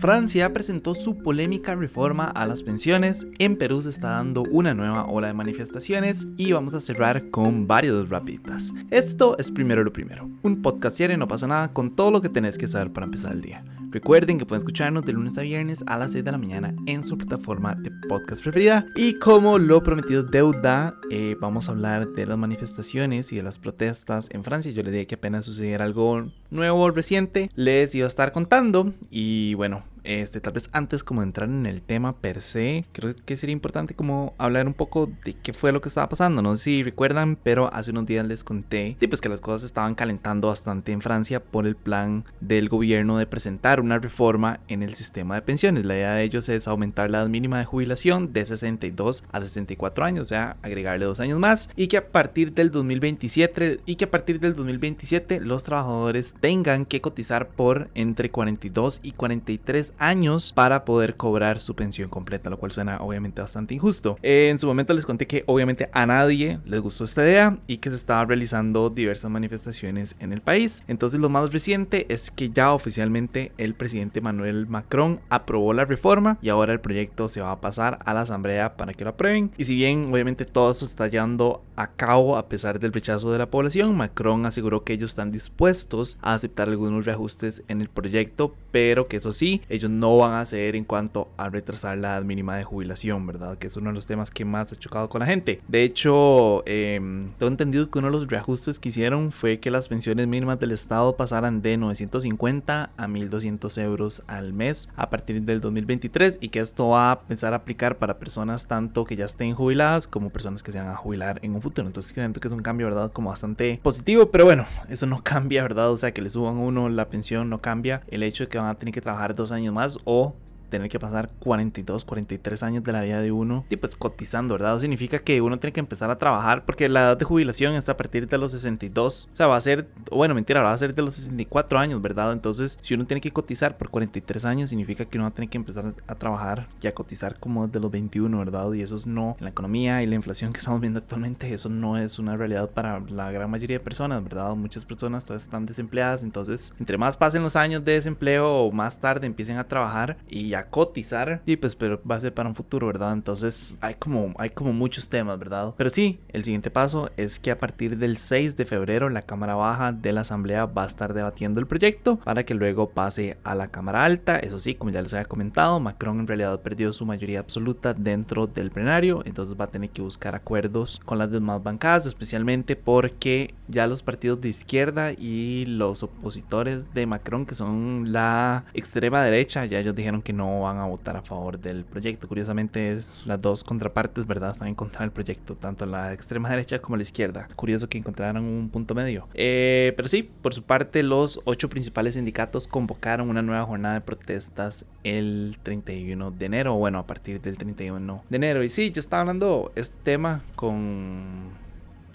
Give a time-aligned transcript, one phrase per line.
[0.00, 5.06] Francia presentó su polémica reforma a las pensiones, en Perú se está dando una nueva
[5.06, 8.72] ola de manifestaciones y vamos a cerrar con varios rapiditas.
[8.90, 12.28] Esto es primero lo primero, un podcast y no pasa nada con todo lo que
[12.28, 13.64] tenés que saber para empezar el día.
[13.90, 17.04] Recuerden que pueden escucharnos de lunes a viernes a las 6 de la mañana en
[17.04, 18.86] su plataforma de podcast preferida.
[18.94, 23.58] Y como lo prometido deuda, eh, vamos a hablar de las manifestaciones y de las
[23.58, 24.72] protestas en Francia.
[24.72, 28.92] Yo les dije que apenas sucediera algo nuevo, reciente, les iba a estar contando.
[29.10, 33.36] Y bueno, este, tal vez antes como entrar en el tema per se, creo que
[33.36, 36.42] sería importante como hablar un poco de qué fue lo que estaba pasando.
[36.42, 39.94] No sé si recuerdan, pero hace unos días les conté pues que las cosas estaban
[39.94, 44.94] calentando bastante en Francia por el plan del gobierno de presentar una reforma en el
[44.94, 45.84] sistema de pensiones.
[45.84, 50.04] La idea de ellos es aumentar la edad mínima de jubilación de 62 a 64
[50.04, 54.04] años, o sea, agregarle dos años más y que a partir del 2027 y que
[54.04, 60.52] a partir del 2027 los trabajadores tengan que cotizar por entre 42 y 43 años
[60.52, 64.18] para poder cobrar su pensión completa, lo cual suena obviamente bastante injusto.
[64.22, 67.90] En su momento les conté que obviamente a nadie les gustó esta idea y que
[67.90, 70.84] se estaban realizando diversas manifestaciones en el país.
[70.88, 76.38] Entonces lo más reciente es que ya oficialmente el presidente Manuel Macron aprobó la reforma
[76.42, 79.50] y ahora el proyecto se va a pasar a la asamblea para que lo aprueben.
[79.56, 83.38] Y si bien obviamente todo eso está llevando a cabo a pesar del rechazo de
[83.38, 88.54] la población, Macron aseguró que ellos están dispuestos a aceptar algunos reajustes en el proyecto,
[88.70, 92.22] pero que eso sí, ellos no van a hacer en cuanto a retrasar la edad
[92.22, 93.58] mínima de jubilación, ¿verdad?
[93.58, 95.60] Que es uno de los temas que más ha chocado con la gente.
[95.68, 96.98] De hecho, eh,
[97.38, 100.72] tengo entendido que uno de los reajustes que hicieron fue que las pensiones mínimas del
[100.72, 106.60] Estado pasaran de 950 a 1200 euros al mes a partir del 2023 y que
[106.60, 110.62] esto va a empezar a aplicar para personas tanto que ya estén jubiladas como personas
[110.62, 111.86] que se van a jubilar en un futuro.
[111.86, 113.12] Entonces, siento que es un cambio, ¿verdad?
[113.12, 115.90] Como bastante positivo, pero bueno, eso no cambia, ¿verdad?
[115.90, 118.68] O sea, que le suban uno la pensión no cambia el hecho de que van
[118.68, 120.34] a tener que trabajar dos años más o
[120.68, 124.78] tener que pasar 42, 43 años de la vida de uno y pues cotizando, ¿verdad?
[124.78, 127.96] significa que uno tiene que empezar a trabajar porque la edad de jubilación es a
[127.96, 131.02] partir de los 62, o sea, va a ser, bueno, mentira, va a ser de
[131.02, 132.32] los 64 años, ¿verdad?
[132.32, 135.50] Entonces, si uno tiene que cotizar por 43 años, significa que uno va a tener
[135.50, 138.72] que empezar a trabajar y a cotizar como de los 21, ¿verdad?
[138.72, 141.68] Y eso es no, en la economía y la inflación que estamos viendo actualmente, eso
[141.68, 144.54] no es una realidad para la gran mayoría de personas, ¿verdad?
[144.54, 149.00] Muchas personas todavía están desempleadas, entonces, entre más pasen los años de desempleo o más
[149.00, 151.42] tarde empiecen a trabajar y ya cotizar.
[151.46, 153.12] Y pues, pero va a ser para un futuro, ¿verdad?
[153.12, 155.74] Entonces hay como, hay como muchos temas, ¿verdad?
[155.76, 159.54] Pero sí, el siguiente paso es que a partir del 6 de febrero la Cámara
[159.54, 163.54] Baja de la Asamblea va a estar debatiendo el proyecto para que luego pase a
[163.54, 164.38] la Cámara Alta.
[164.38, 168.46] Eso sí, como ya les había comentado, Macron en realidad perdió su mayoría absoluta dentro
[168.46, 173.54] del plenario, entonces va a tener que buscar acuerdos con las demás bancadas, especialmente porque
[173.68, 179.64] ya los partidos de izquierda y los opositores de Macron, que son la extrema derecha,
[179.66, 182.28] ya ellos dijeron que no van a votar a favor del proyecto.
[182.28, 184.50] Curiosamente, es las dos contrapartes, ¿verdad?
[184.50, 187.48] Están en contra del proyecto, tanto la extrema derecha como la izquierda.
[187.56, 189.28] Curioso que encontraran un punto medio.
[189.34, 194.00] Eh, pero sí, por su parte, los ocho principales sindicatos convocaron una nueva jornada de
[194.00, 198.62] protestas el 31 de enero, bueno, a partir del 31 de enero.
[198.62, 201.67] Y sí, yo estaba hablando este tema con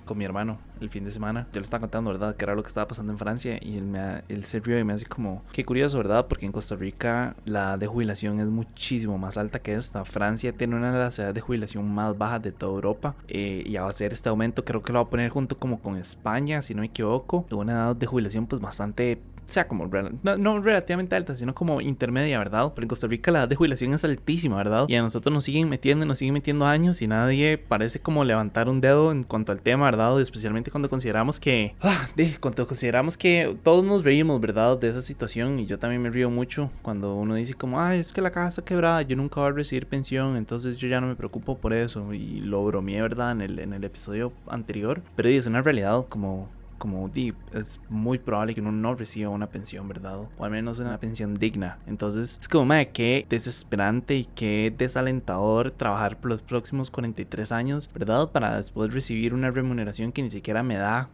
[0.03, 1.47] con mi hermano el fin de semana.
[1.53, 3.86] Yo le estaba contando, ¿verdad?, que era lo que estaba pasando en Francia y él,
[3.86, 6.28] me, él se rió y me hace como, qué curioso, ¿verdad?
[6.28, 10.06] Porque en Costa Rica la de jubilación es muchísimo más alta que esta.
[10.06, 13.75] Francia tiene una de las edades de jubilación más bajas de toda Europa eh, y
[13.78, 16.74] a hacer este aumento creo que lo va a poner junto como con España, si
[16.74, 19.89] no me equivoco, una edad de jubilación pues bastante sea, como
[20.23, 22.71] no, relativamente alta, sino como intermedia, ¿verdad?
[22.73, 24.85] Pero en Costa Rica la edad de jubilación es altísima, ¿verdad?
[24.87, 28.69] Y a nosotros nos siguen metiendo, nos siguen metiendo años y nadie parece como levantar
[28.69, 30.19] un dedo en cuanto al tema, ¿verdad?
[30.21, 32.09] especialmente cuando consideramos que, ah,
[32.39, 34.77] cuando consideramos que todos nos reímos, ¿verdad?
[34.77, 38.13] De esa situación y yo también me río mucho cuando uno dice como, ay, es
[38.13, 41.07] que la caja está quebrada, yo nunca voy a recibir pensión, entonces yo ya no
[41.07, 43.31] me preocupo por eso y lo bromeé, ¿verdad?
[43.31, 46.49] En el, en el episodio anterior, pero es una realidad como
[46.83, 50.17] como deep, es muy probable que uno no reciba una pensión, ¿verdad?
[50.38, 51.77] O al menos una pensión digna.
[51.88, 57.90] Entonces es como, madre, qué desesperante y qué desalentador trabajar por los próximos 43 años,
[57.93, 58.31] ¿verdad?
[58.31, 61.08] Para después recibir una remuneración que ni siquiera me da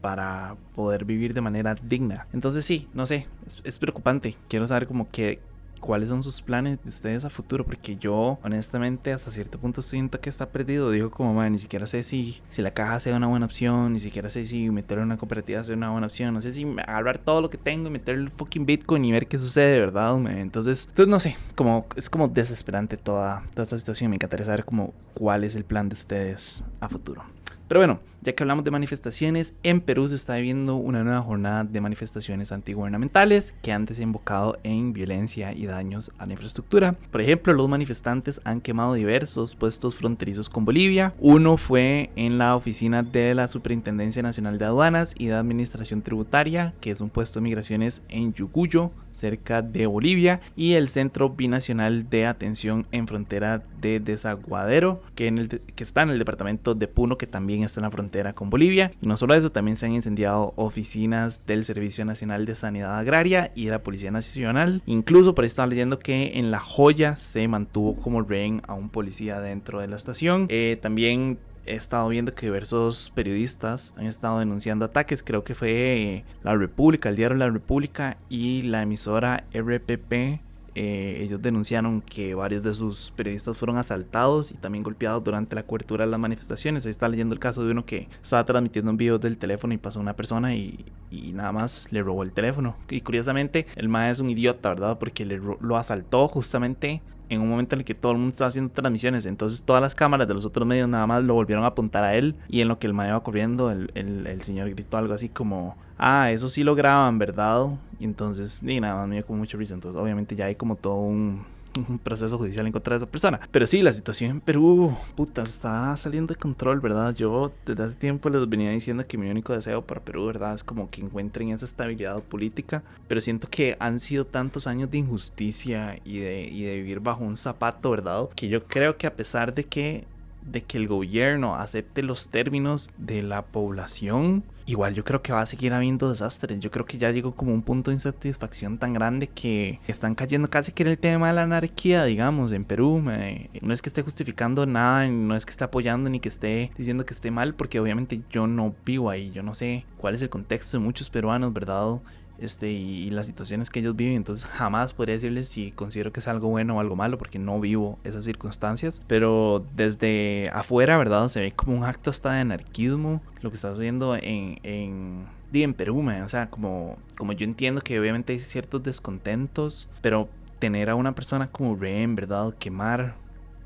[0.00, 2.28] para poder vivir de manera digna.
[2.32, 3.26] Entonces sí, no sé,
[3.64, 4.36] es, preocupante.
[4.48, 5.40] Quiero saber como que
[5.80, 10.20] cuáles son sus planes de ustedes a futuro, porque yo honestamente hasta cierto punto siento
[10.20, 10.90] que está perdido.
[10.90, 14.00] Digo como, man, ni siquiera sé si, si la caja sea una buena opción, ni
[14.00, 17.18] siquiera sé si meterlo en una cooperativa sea una buena opción, no sé si agarrar
[17.18, 20.16] todo lo que tengo y meter el fucking Bitcoin y ver qué sucede, ¿verdad?
[20.38, 24.10] Entonces, entonces no sé, como es como desesperante toda, toda esta situación.
[24.10, 27.22] Me encantaría saber como cuál es el plan de ustedes a futuro.
[27.68, 31.64] Pero bueno, ya que hablamos de manifestaciones, en Perú se está viviendo una nueva jornada
[31.64, 36.96] de manifestaciones antigubernamentales que han desembocado en violencia y daños a la infraestructura.
[37.10, 41.14] Por ejemplo, los manifestantes han quemado diversos puestos fronterizos con Bolivia.
[41.20, 46.74] Uno fue en la oficina de la Superintendencia Nacional de Aduanas y de Administración Tributaria,
[46.80, 52.10] que es un puesto de migraciones en Yucuyo, cerca de Bolivia, y el Centro Binacional
[52.10, 56.88] de Atención en Frontera de Desaguadero, que, en el que está en el departamento de
[56.88, 57.26] Puno, que
[57.62, 58.92] está en la frontera con Bolivia.
[59.00, 63.52] Y no solo eso, también se han incendiado oficinas del Servicio Nacional de Sanidad Agraria
[63.54, 64.82] y de la Policía Nacional.
[64.86, 69.40] Incluso por ahí leyendo que en La Joya se mantuvo como rehén a un policía
[69.40, 70.46] dentro de la estación.
[70.50, 75.22] Eh, también he estado viendo que diversos periodistas han estado denunciando ataques.
[75.22, 80.40] Creo que fue La República, el diario La República y la emisora RPP.
[80.78, 85.62] Eh, ellos denunciaron que varios de sus periodistas fueron asaltados y también golpeados durante la
[85.62, 86.84] cobertura de las manifestaciones.
[86.84, 89.78] Ahí está leyendo el caso de uno que estaba transmitiendo un video del teléfono y
[89.78, 90.84] pasó una persona y,
[91.32, 92.76] nada más le robó el teléfono.
[92.90, 94.98] Y curiosamente, el maestro es un idiota, ¿verdad?
[94.98, 98.48] Porque le lo asaltó justamente en un momento en el que todo el mundo estaba
[98.48, 99.26] haciendo transmisiones.
[99.26, 102.14] Entonces todas las cámaras de los otros medios nada más lo volvieron a apuntar a
[102.14, 102.36] él.
[102.48, 105.76] Y en lo que el mae iba corriendo, el, el, señor gritó algo así como,
[105.98, 107.66] ah, eso sí lo graban, ¿verdad?
[107.98, 109.74] Y entonces, y nada más me dio como mucho risa.
[109.74, 111.44] Entonces obviamente ya hay como todo un
[111.88, 113.40] un proceso judicial en contra de esa persona.
[113.50, 117.14] Pero sí, la situación en Perú, puta, está saliendo de control, ¿verdad?
[117.14, 120.54] Yo desde hace tiempo les venía diciendo que mi único deseo para Perú, ¿verdad?
[120.54, 122.82] Es como que encuentren esa estabilidad política.
[123.08, 127.24] Pero siento que han sido tantos años de injusticia y de, y de vivir bajo
[127.24, 128.28] un zapato, ¿verdad?
[128.34, 130.04] Que yo creo que a pesar de que
[130.46, 135.40] de que el gobierno acepte los términos de la población, igual yo creo que va
[135.40, 136.58] a seguir habiendo desastres.
[136.60, 140.50] Yo creo que ya llegó como un punto de insatisfacción tan grande que están cayendo
[140.50, 143.00] casi que en el tema de la anarquía, digamos, en Perú.
[143.00, 147.06] no es que esté justificando nada, no es que esté apoyando ni que esté diciendo
[147.06, 150.28] que esté mal, porque obviamente yo no vivo ahí, yo no sé cuál es el
[150.28, 152.00] contexto de muchos peruanos, ¿verdad?
[152.38, 154.16] Este, y, las situaciones que ellos viven.
[154.16, 157.60] Entonces jamás podría decirles si considero que es algo bueno o algo malo porque no
[157.60, 159.00] vivo esas circunstancias.
[159.06, 161.28] Pero desde afuera, ¿verdad?
[161.28, 165.74] Se ve como un acto hasta de anarquismo lo que está sucediendo en, en, en
[165.74, 170.28] Perú, o sea, como, como yo entiendo que obviamente hay ciertos descontentos, pero
[170.58, 172.54] tener a una persona como Ren, ¿verdad?
[172.58, 173.14] Quemar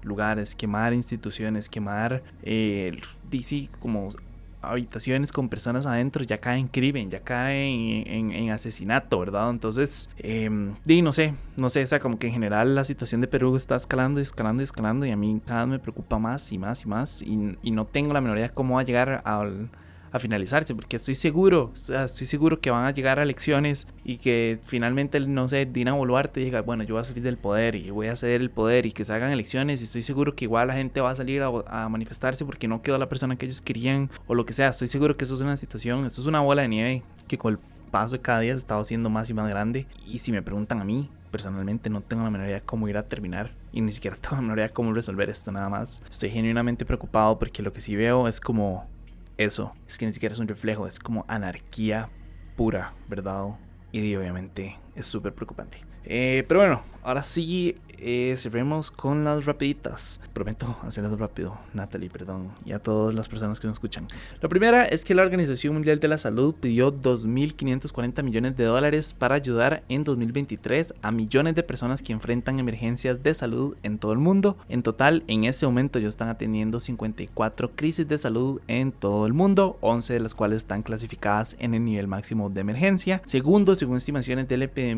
[0.02, 3.00] lugares, quemar instituciones, quemar eh,
[3.30, 4.08] DC como
[4.62, 9.50] habitaciones con personas adentro ya cae en crimen, ya cae en, asesinato, ¿verdad?
[9.50, 13.28] Entonces, eh, no sé, no sé, o sea, como que en general la situación de
[13.28, 16.52] Perú está escalando y escalando y escalando y a mí cada vez me preocupa más
[16.52, 18.84] y más y más y, y no tengo la menor idea de cómo va a
[18.84, 19.70] llegar al
[20.12, 24.58] a finalizarse, porque estoy seguro, estoy seguro que van a llegar a elecciones y que
[24.62, 28.08] finalmente, no sé, Dina Boluarte diga, bueno, yo voy a salir del poder y voy
[28.08, 30.74] a ceder el poder y que se hagan elecciones y estoy seguro que igual la
[30.74, 34.34] gente va a salir a, manifestarse porque no quedó la persona que ellos querían o
[34.34, 36.68] lo que sea, estoy seguro que eso es una situación, esto es una bola de
[36.68, 37.58] nieve que con el
[37.90, 40.80] paso de cada día se está haciendo más y más grande y si me preguntan
[40.80, 43.92] a mí, personalmente no tengo la menor idea de cómo ir a terminar y ni
[43.92, 46.02] siquiera tengo la menor idea de cómo resolver esto nada más.
[46.08, 48.86] Estoy genuinamente preocupado porque lo que sí veo es como
[49.40, 49.72] eso.
[49.88, 52.10] Es que ni siquiera es un reflejo, es como anarquía
[52.56, 53.58] pura, ¿verdad?
[53.90, 55.78] Y obviamente es súper preocupante.
[56.04, 60.20] Eh, pero bueno, ahora sí eh, cerremos con las rapiditas.
[60.32, 64.08] Prometo hacerlas rápido, Natalie, perdón, y a todas las personas que nos escuchan.
[64.40, 69.12] La primera es que la Organización Mundial de la Salud pidió 2.540 millones de dólares
[69.12, 74.12] para ayudar en 2023 a millones de personas que enfrentan emergencias de salud en todo
[74.12, 74.56] el mundo.
[74.70, 79.34] En total, en ese momento ellos están atendiendo 54 crisis de salud en todo el
[79.34, 83.20] mundo, 11 de las cuales están clasificadas en el nivel máximo de emergencia.
[83.26, 84.89] Segundo, según estimaciones del epidemiólogo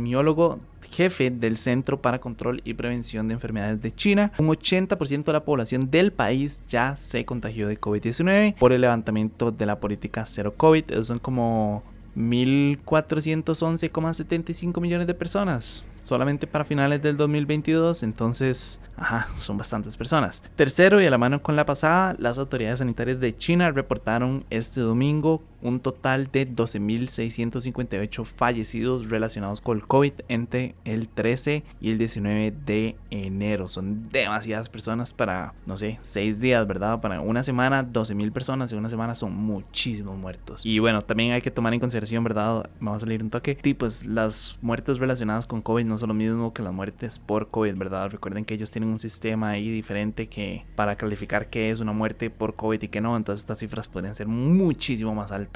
[0.90, 4.32] jefe del Centro para Control y Prevención de Enfermedades de China.
[4.38, 9.50] Un 80% de la población del país ya se contagió de COVID-19 por el levantamiento
[9.50, 10.84] de la política cero COVID.
[11.02, 11.82] Son como
[12.16, 20.42] 1.411,75 millones de personas solamente para finales del 2022, entonces, ajá, son bastantes personas.
[20.56, 24.80] Tercero, y a la mano con la pasada, las autoridades sanitarias de China reportaron este
[24.80, 31.98] domingo un total de 12.658 fallecidos relacionados con el COVID entre el 13 y el
[31.98, 33.68] 19 de enero.
[33.68, 37.00] Son demasiadas personas para, no sé, 6 días, ¿verdad?
[37.00, 40.66] Para una semana, 12.000 personas en una semana son muchísimos muertos.
[40.66, 42.68] Y bueno, también hay que tomar en consideración, ¿verdad?
[42.80, 43.58] Me va a salir un toque.
[43.62, 47.48] Sí, pues las muertes relacionadas con COVID no son lo mismo que las muertes por
[47.48, 48.10] COVID, ¿verdad?
[48.10, 52.30] Recuerden que ellos tienen un sistema ahí diferente que para calificar qué es una muerte
[52.30, 55.51] por COVID y qué no, entonces estas cifras podrían ser muchísimo más altas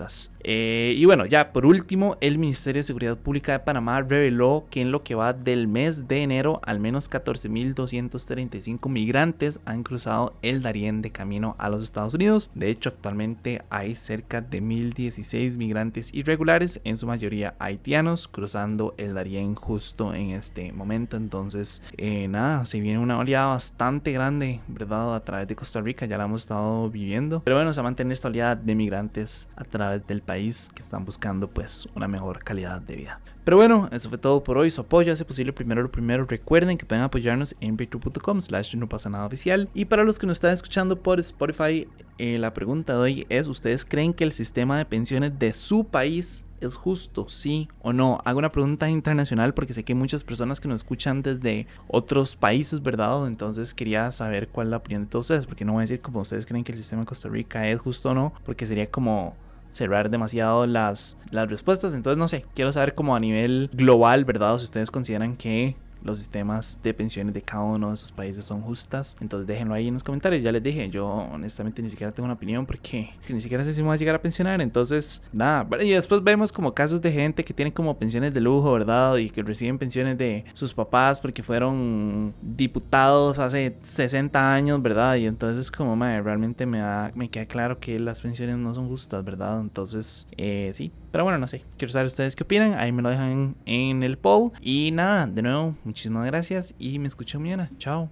[0.49, 4.81] Eh, y bueno, ya por último, el Ministerio de Seguridad Pública de Panamá reveló que
[4.81, 10.63] en lo que va del mes de enero, al menos 14.235 migrantes han cruzado el
[10.63, 12.51] Darién de camino a los Estados Unidos.
[12.55, 19.15] De hecho, actualmente hay cerca de 1.016 migrantes irregulares, en su mayoría haitianos, cruzando el
[19.15, 21.17] Darién justo en este momento.
[21.17, 25.17] Entonces, eh, nada, se viene una oleada bastante grande, ¿verdad?
[25.17, 27.43] A través de Costa Rica, ya la hemos estado viviendo.
[27.43, 31.49] Pero bueno, se mantiene esta oleada de migrantes a través del país que están buscando
[31.49, 33.21] pues una mejor calidad de vida.
[33.47, 34.73] Pero bueno, eso fue todo por hoy.
[34.73, 36.27] Su apoyo hace posible primero lo primero.
[36.27, 39.69] Recuerden que pueden apoyarnos en patreon.com slash no pasa nada oficial.
[39.73, 41.87] Y para los que nos están escuchando por Spotify,
[42.19, 45.85] eh, la pregunta de hoy es, ¿ustedes creen que el sistema de pensiones de su
[45.85, 48.19] país es justo, sí o no?
[48.25, 52.35] Hago una pregunta internacional porque sé que hay muchas personas que nos escuchan desde otros
[52.35, 53.29] países, ¿verdad?
[53.29, 56.01] Entonces quería saber cuál es la opinión de todos ustedes, porque no voy a decir
[56.01, 58.91] como ustedes creen que el sistema de Costa Rica es justo o no, porque sería
[58.91, 59.37] como
[59.77, 61.95] cerrar demasiado las, las respuestas.
[61.95, 64.59] Entonces, no sé, quiero saber como a nivel global, ¿verdad?
[64.59, 65.77] si ustedes consideran que
[66.07, 69.17] los sistemas de pensiones de cada uno de esos países son justas.
[69.21, 70.43] Entonces déjenlo ahí en los comentarios.
[70.43, 73.83] Ya les dije, yo honestamente ni siquiera tengo una opinión porque ni siquiera sé si
[73.83, 74.61] me a llegar a pensionar.
[74.61, 75.67] Entonces, nada.
[75.83, 79.17] Y después vemos como casos de gente que tiene como pensiones de lujo, ¿verdad?
[79.17, 85.17] Y que reciben pensiones de sus papás porque fueron diputados hace 60 años, ¿verdad?
[85.17, 88.89] Y entonces como, madre, realmente me, da, me queda claro que las pensiones no son
[88.89, 89.61] justas, ¿verdad?
[89.61, 90.93] Entonces, eh, sí.
[91.17, 91.65] Pero bueno, no sé.
[91.79, 92.75] Quiero saber ustedes qué opinan.
[92.75, 94.53] Ahí me lo dejan en el poll.
[94.61, 97.71] Y nada, de nuevo, muchísimas gracias y me escucho mañana.
[97.79, 98.11] Chao.